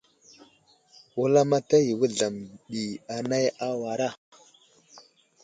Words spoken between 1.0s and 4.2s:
Wulamataya i Wuzlam ɗi anay awara.